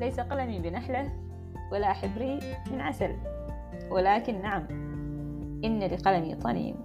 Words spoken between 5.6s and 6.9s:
إن لقلمي طنين.